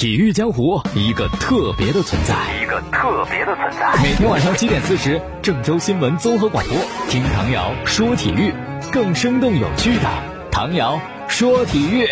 [0.00, 4.02] 体育江湖一个特别的存在，一个特别的存在。
[4.02, 6.74] 每天晚上七点四十，郑州新闻综合广播，
[7.10, 8.50] 听唐瑶说体育，
[8.90, 10.08] 更生动有趣的
[10.50, 12.08] 唐瑶说体育。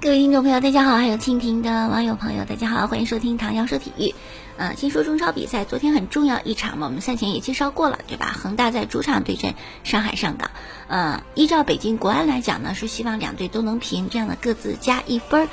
[0.00, 4.14] 各位听众朋友，大家好，还有蜻蜓的网友朋友，大家好，欢迎收听唐瑶说体育。
[4.56, 8.26] 呃，先说中超比赛，昨天很重要一场嘛，我们赛前也介绍过了，对吧？
[8.26, 10.52] 恒大在主场对阵上海上港。
[10.86, 15.48] 呃，依照北京国安来讲呢，是希望两队都能平，这样的各自加一分儿，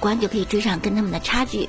[0.00, 1.68] 国安就可以追上跟他们的差距。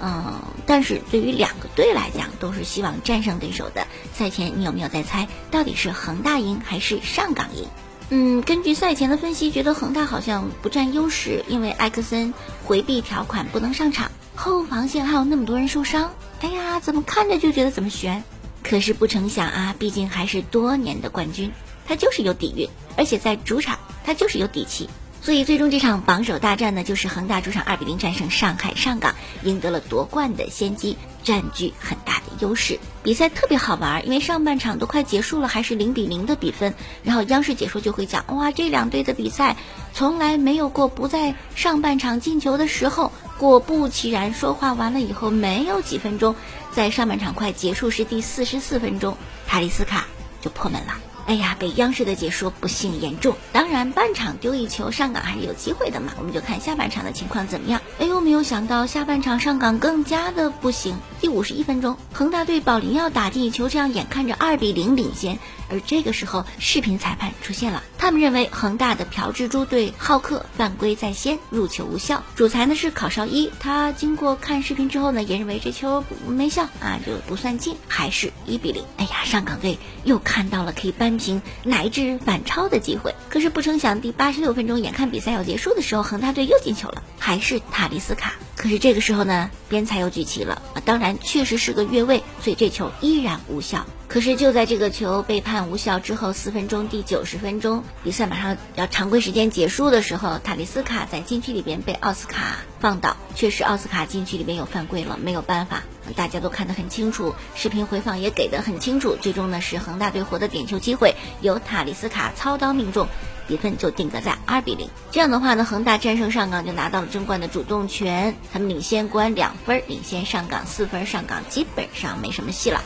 [0.00, 3.86] 嗯，但是对于两个队来讲，都是希望战胜对手的。
[4.12, 7.66] 赛前你有没有在猜，到底是恒大赢还是上港赢？
[8.10, 16.12] 嗯，根据赛前的分析，觉得恒大好像不占优势，因为埃克森回避条款不能上场，后防线还有那么多人受伤。
[16.40, 18.24] 哎呀，怎么看着就觉得怎么悬？
[18.62, 21.50] 可是不成想啊，毕竟还是多年的冠军，
[21.86, 24.90] 他就是有底蕴，而且在主场他就是有底气。
[25.24, 32.78] 所以最终这场榜首大战呢，就是恒大主场二比零战胜上海上港，赢得了夺冠的先机，占据很大的优势。
[33.02, 36.74] 比赛特别好玩，因为上半场都快结束了，还是零比零的比分。
[37.04, 39.56] 然后央视解说就会讲，哇，这两队的比赛
[39.94, 43.10] 从来没有过不在上半场进球的时候。
[43.38, 46.36] 果不其然，说话完了以后，没有几分钟，
[46.70, 49.16] 在上半场快结束时第四十四分钟，
[49.46, 50.06] 塔利斯卡
[50.42, 51.13] 就破门了。
[51.26, 53.36] 哎呀，被央视的解说不幸言中。
[53.52, 56.12] 当然，半场丢一球，上港还是有机会的嘛。
[56.18, 57.80] 我们就看下半场的情况怎么样。
[57.98, 60.96] 哎呦，没有想到下半场上港更加的不行。
[61.20, 65.38] 第五十一分钟，恒大队保林要打进一球，这样眼看着二比零领先。
[65.70, 72.22] 而这个时候，视频裁判出现了，他们认为恒大的朴智珠对浩克犯规在先，入球无效。
[72.36, 78.84] 主裁呢是考绍一，他经过看视频之后呢，也认为这球没效啊，就不算进，还是一比零。
[78.98, 83.14] 哎呀，上港队又看到了可以扳平乃至反超的机会。
[83.30, 88.34] 可是不成想，第八十六分钟，眼看比赛要结束的时候，恒大队又进球了，还是塔利斯卡。
[88.54, 93.86] 可是这个时候呢，边裁又举旗了啊，当然确实是个越位，所以这球依然无效。
[94.06, 105.82] 可是就在这个球被判无效之后，四分钟，第九十分钟，比赛马上要常规时间结束的时候，塔利斯卡在禁区里边被奥斯卡放倒，确实奥斯卡禁区里边有犯规了，没有办法，
[106.14, 113.08] 大家都看得很清楚，视频回放也给得很清楚，最终呢是恒大队获得点球机会，由塔利斯卡操刀命中。
[113.46, 114.88] 比分就定格在二比零。
[115.10, 122.82] 这样的话呢，恒大战胜上港就拿到了争冠的主动权，他们领先国安两分，领先上港四分，上港基本上没什么戏了。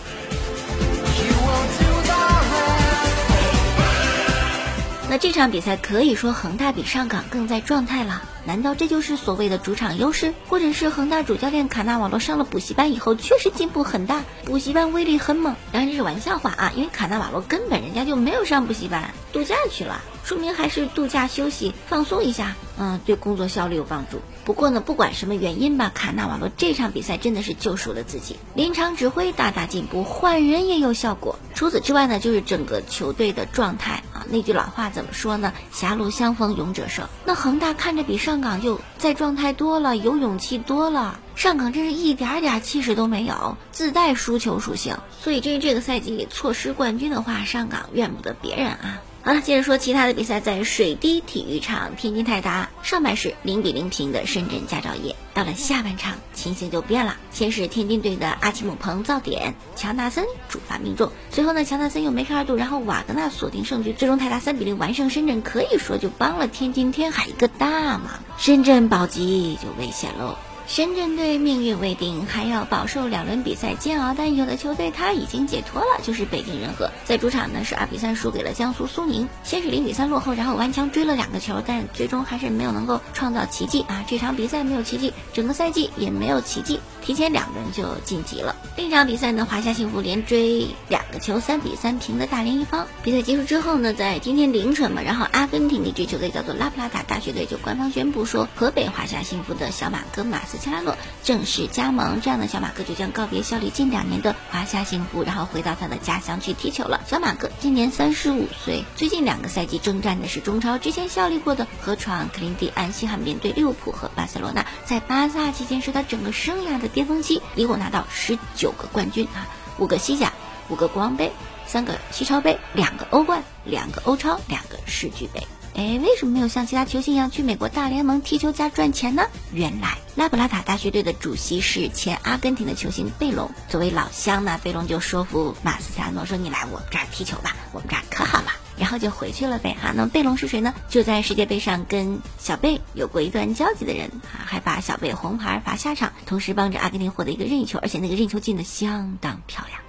[5.10, 10.34] 那这场比赛可以说恒大比上港更在状态了，难道这就是所谓的主场优势？
[10.48, 15.56] 或者是恒大主教练卡纳瓦罗上了补习班以后确实进步很大，补习班威力很猛？
[15.72, 20.02] 当然这是玩笑话啊，因为卡纳瓦罗根本人家就没有上补习班，度假去了。
[20.24, 24.20] 说明还是度假休息放松一下，嗯，对工作效率有帮助。
[24.44, 31.38] 不过呢，不管什么原因吧，卡纳瓦罗这场比赛真的是救赎了自己，临场指挥大大进步，换人也有效果。
[31.54, 34.02] 除此之外呢，就是整个球队的状态。
[34.28, 35.52] 那句老话怎么说呢？
[35.72, 37.08] 狭路相逢勇者胜。
[37.24, 41.18] 那恒大看着比上港就在状态多了，有勇气多了。
[41.34, 44.96] 上港真是一点点气势都没有，自带输球属性。
[45.20, 49.00] 所以至于这个赛季错失冠军的话，上港怨不得别人啊。
[49.28, 55.14] 好了，接着说其他的比赛，在水滴体育场，天津泰达上半时零比零平的深圳佳兆业。
[55.34, 57.14] 到了下半场，情形就变了。
[57.30, 61.12] 先是天津队的阿奇姆彭造点，乔纳森主罚命中。
[61.30, 63.92] 随后呢，乔纳森又梅开二度，然后瓦格纳锁定胜局。
[63.92, 68.20] 最终泰达三比零完胜深圳，可以说就帮了天津天海一个大忙。
[68.38, 70.38] 深圳保级就危险喽。
[70.68, 84.04] 深圳队命运未定，还要饱受两轮比赛煎熬，但有的球队他已经解脱了，就是北京人和，在主场呢是二比三输给了江苏苏宁，先是零比三落后，然后顽强追了两个球，但最终还是没有能够创造奇迹啊！
[84.06, 88.54] 这场比赛没有奇迹，整个赛季也没有奇迹，提前两轮就晋级了。
[88.76, 92.86] 另一场比赛呢，华夏幸福连追两个球，三比三平的大连一方。
[93.02, 100.57] 比赛结束之后呢，在今天凌晨嘛，然后阿根廷的一支球队叫做拉普拉塔大学队就官方宣布说，河北华夏幸福的小马哥马斯。
[100.58, 107.00] 切拉诺正式加盟，这样的小马哥就将告别效力近两年的华夏幸福，然后回到他的家乡去踢球了。
[107.06, 119.46] 小马哥今年三十五岁，最近两个赛季征战的是中超，之前效力过的河床、克林蒂安、西汉面对利物浦和巴塞罗那，在巴萨期间是他整个生涯的巅峰期，一共拿到十九个冠军啊，
[119.78, 120.32] 五个西甲，
[120.68, 121.32] 五个国王杯，
[121.66, 125.46] 三个西超杯，两个欧冠，两个欧超，两个世俱杯。
[125.78, 129.28] 哎，为什么没有像其他球星一样去美国大联盟踢球加赚钱呢？
[129.52, 133.48] 原来拉普拉塔大学队的主席是前阿根廷的球星贝隆。
[133.68, 139.92] 作为老乡呢，贝隆就说服马斯切拉诺说：“你来我们这儿踢球吧，我们这儿可好了。”然后就回去了呗哈。
[139.94, 140.74] 那么贝隆是谁呢？
[140.88, 149.80] 就在世界杯上跟小贝有过一段交集的人啊，还把小贝红牌罚下场，同时帮着阿根廷获得一个任意球，而且那个任意球进的相当漂亮。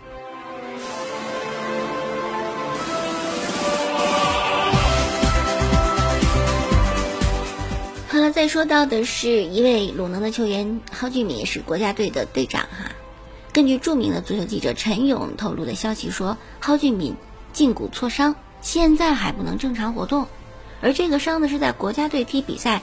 [8.20, 12.92] 好了，再说到的是一位鲁能的球员蒿俊闵，是国家队的队长哈。
[13.54, 17.16] 根据著名的足球记者陈勇透露的消息说，蒿俊闵
[17.54, 20.28] 胫骨挫伤，现在还不能正常活动。
[20.82, 22.82] 而这个伤呢，是在国家队踢比赛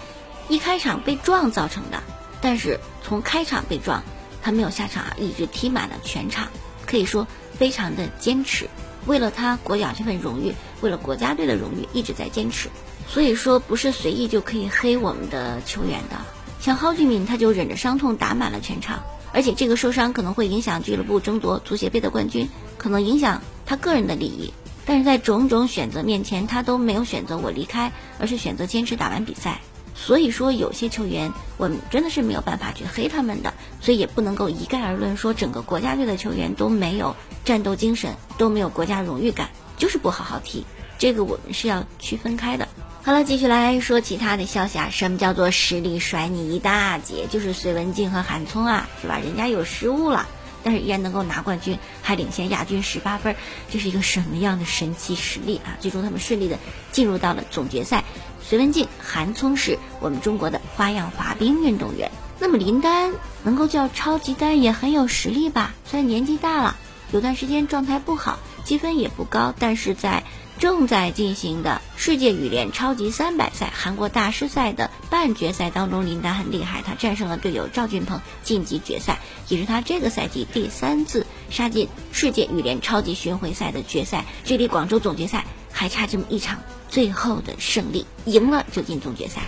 [0.48, 2.02] 一开场被撞造成的。
[2.40, 4.02] 但是从开场被撞，
[4.40, 6.48] 他没有下场，一直踢满了全场，
[6.86, 8.70] 可以说非常的坚持。
[9.04, 12.70] 为了他国脚这份荣誉，为了国家队的荣誉，一直在坚持。
[13.08, 16.17] 所以说不是随意就可以黑我们的球员的，
[16.61, 24.53] 像蒿俊闵他就忍着伤痛打满了全场，而且这个受伤可能会影响俱乐部争夺足协杯的冠军，可能影响他个人的利益，
[24.85, 29.61] 但是在种种选择面前，他都没有选择我离开，而是选择坚持打完比赛。
[29.94, 37.17] 所以说有些球员我们真的是没有办法去黑他们的，所以也不能够一概而论说整个国家队的球员都没有
[37.47, 39.49] 战斗精神，都没有国家荣誉感，
[39.79, 40.67] 就是不好好踢，
[40.99, 42.69] 这个我们是要区分开的。
[43.06, 44.88] 好了，继续来说其他的消息啊。
[44.91, 47.29] 什么叫做实力甩你一大截？
[47.31, 49.20] 就是隋文静和韩聪啊，是吧？
[49.20, 50.26] 人家有失误了，
[50.64, 53.37] 但是依然能够拿冠军，还领先亚军十八分，
[53.70, 55.79] 这是一个什么样的神奇实力啊？
[55.79, 56.58] 最终他们顺利的
[56.91, 58.03] 进入到了总决赛。
[58.43, 62.11] 隋文静、韩聪是我们中国的花样滑冰运动员。
[62.41, 63.12] 那么林丹
[63.44, 65.76] 能够叫超级丹，也很有实力吧？
[65.85, 66.76] 虽然年纪大了，
[67.12, 70.25] 有段时间状态不好，积分也不高，但是在。
[70.58, 79.19] 正在进行的世界羽联超级三百赛韩国大师赛的半决赛当中，林丹很厉害，他战胜了队友赵俊鹏晋级决赛，
[79.49, 86.58] 也是他这个赛季第三次杀进世界羽联超级巡回赛的决赛，距离广州总决赛还差这么一场
[86.88, 89.43] 最后的胜利，赢了就进总决赛。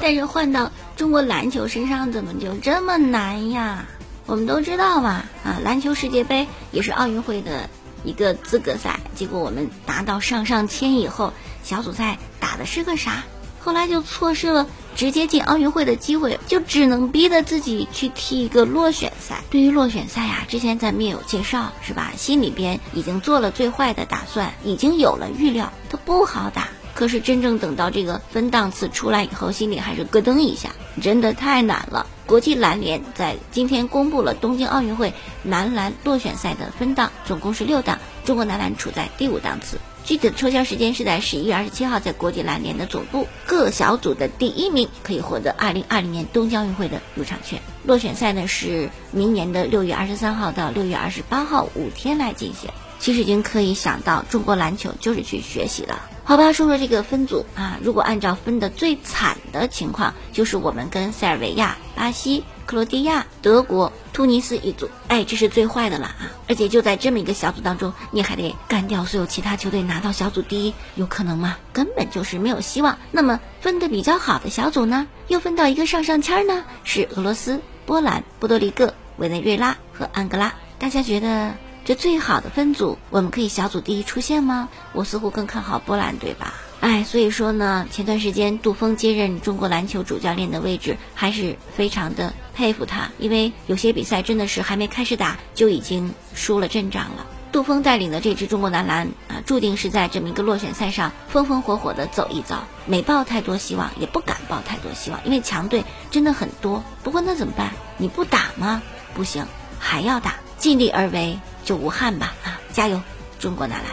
[0.00, 3.86] 但是换到中国篮球身上，怎么就这么难呀？
[4.30, 7.68] 我们都知道嘛，啊，篮球世界杯也是奥运会的
[8.04, 9.00] 一个资格赛。
[9.16, 11.32] 结果我们拿到上上签以后，
[11.64, 13.24] 小组赛打的是个啥？
[13.58, 19.42] 后来就错失了直接进奥运会的机会，就只能逼着自己去踢一个落选赛。
[19.50, 22.12] 对于落选赛呀，之前咱们也有介绍，是吧？
[22.16, 26.68] 心里边已经做了最坏的打算，已经有了预料，它不好打。
[26.94, 32.06] 可是真正等到这个分档次出来以后，心里还是咯噔一下，真的太难了。
[32.26, 35.12] 国际篮联在今天公布了东京奥运会
[35.42, 39.78] 男篮落选赛的分档，总共是六档，中国男篮处在第五档次。
[40.04, 43.26] 具体的抽签时间是在十一月二十七号，在国际篮联的总部。
[43.46, 47.60] 各小组的第一名可以获得二零二零年东京奥运会的入场券。
[47.84, 52.70] 落选赛呢是明年的六月二十三号到六月二十八号五天来进行。
[52.98, 56.00] 其实已经可以想到，中国篮球就是去学习了。
[56.30, 66.30] 好吧，说说这个分组啊，如果按照分的最惨的情况，就是我们跟塞尔维亚、巴西、克罗地亚、德国、突尼斯一组，哎，这是最坏的了啊！
[66.46, 71.56] 而且就在这么一个小组当中，你还得干掉所有其他球队，拿到小组第一，有可能吗？
[71.72, 72.96] 根本就是没有希望。
[73.10, 80.54] 那么分的比较好的小组呢，又分到一个上上签呢，是俄罗斯、波兰、波多黎各、委内瑞拉和安哥拉。
[80.78, 81.56] 大家觉得？
[81.84, 84.68] 这最好的分组，我们可以小组第一出现吗？
[84.92, 86.54] 我似乎更看好波兰，对吧？
[86.80, 97.26] 哎，所以说呢，前段时间杜峰接任中国篮球主教练的位置，还是非常的佩服他，因为有些比赛真的是还没开始打就已经输了阵仗了。
[97.52, 106.82] 杜峰带领的这支中国男篮啊，注定是在这么一个落选赛上风风火火的走一遭，没抱太多希望，也不敢抱太多希望，因为强队真的很多。
[107.02, 107.72] 不过那怎么办？
[107.98, 108.80] 你不打吗？
[109.14, 109.44] 不行，
[109.80, 111.36] 还要打，尽力而为。
[111.62, 112.58] 就无憾吧啊！
[112.72, 113.00] 加油，
[113.38, 113.92] 中国男篮！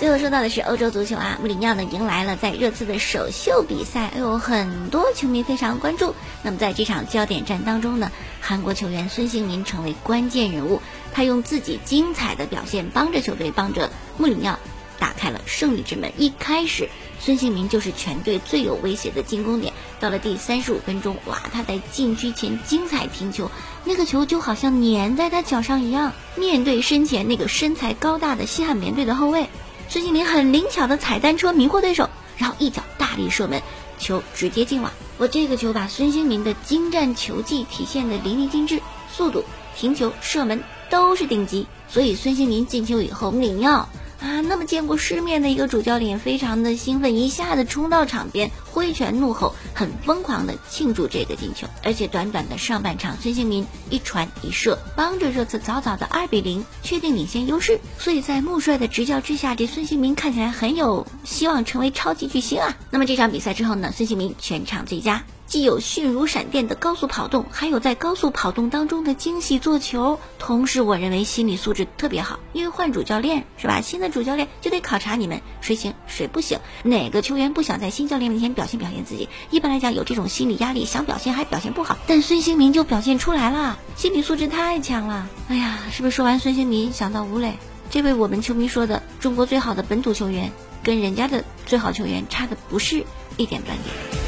[0.00, 6.16] 最后说到的是欧洲足球啊，穆里尼奥呢迎来了在热刺的首秀比赛，哎呦，很多球迷非常关注。
[6.42, 10.82] 那么在这场焦点战当中呢，韩国球员孙兴民成为关键人物，
[11.12, 14.58] 他用自己精彩的表现帮着球队，帮着穆里尼奥
[15.02, 16.12] 打开了胜利之门。
[16.16, 16.88] 一开始。
[17.24, 19.72] 孙兴民就是全队最有威胁的进攻点。
[20.00, 23.48] 到了第三十五分钟，哇，他在禁区前精彩停球，
[23.84, 26.12] 那个球就好像粘在他脚上一样。
[26.34, 29.48] 面对身前那个身材高大的西汉棉队的后卫，
[29.88, 33.62] 孙兴民很灵巧的踩单车迷惑对手，然后一脚大力射门，
[34.00, 34.90] 球直接进网。
[35.18, 38.80] 我这个球把孙兴民的精湛球技体现的淋漓尽致，
[39.12, 39.44] 速度、
[39.76, 41.68] 停球、射门都是顶级。
[41.88, 43.88] 所以孙兴民进球以后，穆里尼奥。
[44.22, 51.66] 啊，那么见过世面的一个主教练，非常的兴奋，一下子冲到场边，挥拳怒吼，很疯狂的庆祝这个进球。
[51.82, 57.80] 而且短短的上半场，孙兴民一传一射，帮着热刺早早的二比零确定领先优势。
[57.98, 62.76] 所以在穆帅的执教之下，这孙兴民看起来很有希望成为超级巨星啊。
[62.90, 65.24] 那么这场比赛之后呢，孙兴民全场最佳。
[65.52, 70.18] 既有迅如闪电的高速跑动，还有在高速跑动当中的惊喜做球。
[70.38, 73.82] 同时，我认为心理素质特别好，因为换主教练是吧？
[73.82, 76.58] 新的主教练就得考察你们谁行谁不行。
[76.84, 79.28] 哪个球员不想在新教练面前表现表现自己？
[79.50, 81.98] 一般来讲，有这种心理压力，想表现还表现不好。
[82.06, 85.28] 但孙兴民就表现出来了，心理素质太强了。
[85.48, 87.58] 哎呀，是不是说完孙兴民想到吴磊？
[87.90, 90.50] 这位我们球迷说的中国最好的本土球员，
[90.82, 93.04] 跟人家的最好球员差的不是
[93.36, 94.21] 一点半点。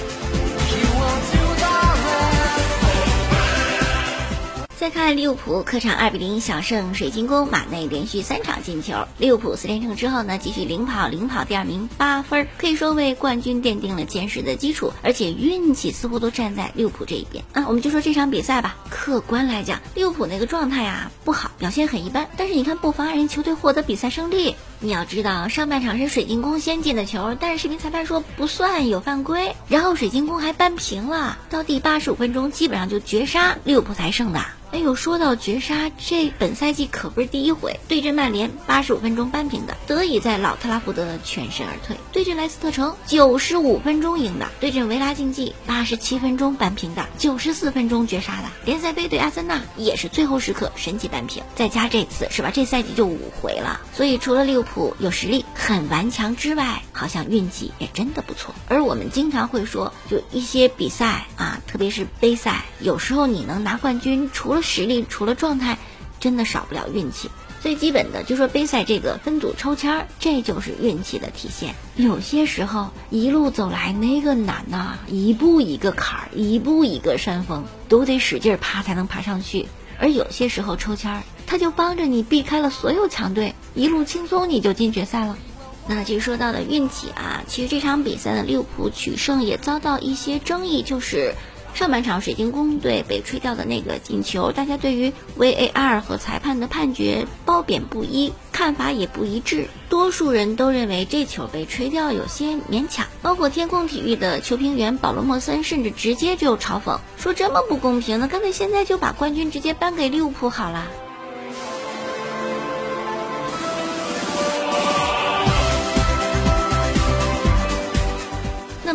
[4.84, 9.08] 再看利物浦客场二比零小胜水晶宫，马内连续三场进球。
[9.16, 14.92] 利物浦四连胜之后呢，继续领跑，领跑第二名八分，可以说为冠军奠定了坚实的基础。
[15.02, 17.64] 而且运气似乎都站在利物浦这一边啊。
[17.66, 22.28] 我们就说这场比赛吧，客观来讲，利物浦那个状态啊不好，表现很一般。
[22.36, 24.54] 但是你看，不妨碍人球队获得比赛胜利。
[24.80, 34.44] 你要知道，上半场是水晶宫先进的球，但是视频裁判说不算有犯规，然后水晶宫还扳平了，到第八十五分钟基本上就绝杀，利物浦才胜的。
[34.72, 37.78] 哎呦，说到绝杀，这本赛季可不是第一回。
[37.86, 48.48] 对阵曼联，八十五分钟扳平的，得以在老特拉福德全身而退；对阵莱斯特城，九十五分钟赢的；对阵维拉竞技，八十七分钟扳平的，九十四分钟绝杀的。
[48.64, 52.50] 联赛杯对阿森纳也是最后时刻神奇扳平，再加这次是吧？
[52.52, 53.80] 这赛季就五回了。
[53.92, 58.54] 所以除了利物浦有实力、很顽强之外，好像运气也真的不错。
[58.68, 65.78] 而我们经常会说，就一些比赛啊，特别是杯赛，有时候你能拿冠军，除了实力除了状态，
[66.18, 67.30] 真的少不了运气。
[67.60, 71.74] 最基本的就说杯赛这个分组抽签儿，这就是运气的体现。
[71.96, 79.66] 有些时候一路走来那个难呐，一步一个坎儿，一步一个山峰，都得使劲爬才能爬上去。
[79.98, 85.36] 而有些时候抽签儿，他就帮着你避开了所有强队，一路轻松你就进决赛了。
[85.86, 91.34] 那其实说到的运气啊，其实这场比赛的利物浦取胜也遭到一些争议，就是。
[91.74, 99.66] 上半场水晶宫队被吹掉的那个进球，大家对于 VAR 和裁判的判决褒贬不一，看法也不一致。
[99.88, 110.86] 多数人都认为这球被吹掉有些勉强，包括天空体育的球评员保罗莫森甚至直接就嘲讽说：“这么不公平，那干脆现在就把冠军直接颁给利物浦好了。”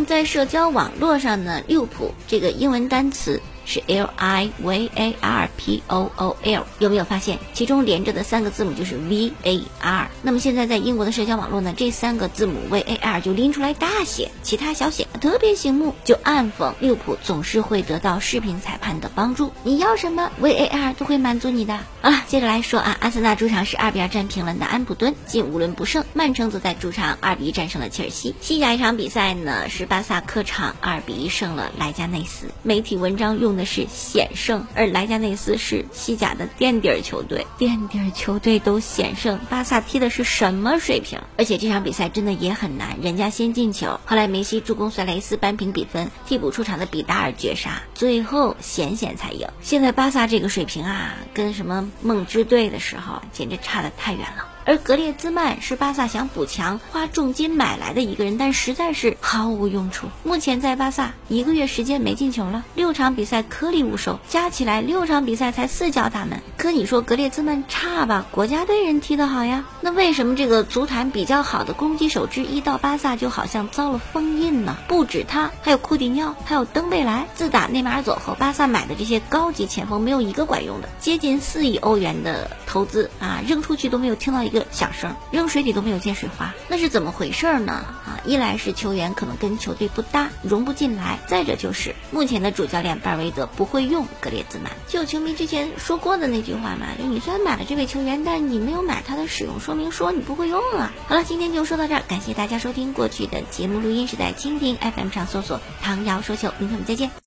[0.06, 3.41] 在社交网络上呢，六普这个英文单词。
[3.69, 10.09] 是 L I V A R P O O L，有没有发现其中连着的三个字母就是 V A R？
[10.23, 22.25] 那么现在在英国的社交网络呢，这三个字母 V A R 就拎出来大写，其他小写，特别醒目，就暗讽利物浦总是会得到视频裁判的帮助，你要什么 V A R 都会满足你的啊。
[22.27, 28.33] 接着来说啊，阿森纳主场是二比二战平了南安普敦，近五轮不胜；曼城则在主场二比一战胜了切尔西。
[28.41, 32.47] 西甲一场比赛呢，是巴萨客场二比一胜了莱加内斯。
[32.63, 33.59] 媒体文章用。
[33.60, 41.20] 的是险胜，而莱加内斯是西甲的垫底儿球队，垫底儿球队都险胜，巴萨踢的是什么水平？
[41.38, 49.48] 而且这场比赛真的也很难，人家先进球，后来梅西助攻塞雷斯扳平比分，替补出场的比达尔绝杀，最后险险才赢。
[49.62, 54.48] 现在巴萨这个水平啊，跟什么梦之队的时候简直差得太远了。
[54.66, 60.08] 而格列兹曼是巴萨想补强、花重金买来的一个人，但实在是毫无用处。
[60.24, 66.42] 目前在巴萨一个月时间没进球了，六场比赛颗粒无收，加起来六场比赛才四脚打门。
[66.58, 68.25] 可你说格列兹曼差吧？
[68.32, 69.66] 国家队人踢得好呀。
[69.82, 74.78] 那为什么这个足坛比较好的攻击手之一到巴萨就好像遭了封印呢？
[74.88, 77.25] 不止他，还有库蒂尼奥，还有登贝莱。
[77.34, 84.68] 自打内马尔走后，巴萨买的这些高级前锋没有一个管用的，接近四亿欧元的投资啊，扔出去都没有听到一个。
[84.72, 87.74] 响声扔水里都没有见水花，那是怎么回事呢？
[87.74, 94.72] 啊，一来是球员可能跟球队不搭，融不进来；再者就是目前的主教练巴尔韦德不会用格列兹曼。
[94.88, 100.91] 就球迷之前说过的那句话嘛，就你虽然买了这位球员，但你没有买他的使用说明书，你不会用啊。
[101.08, 107.10] 好了，今天就说到这儿，感谢大家收听过去的节目录音是在蜻蜓 FM 上搜索唐瑶说球，明天我们再见。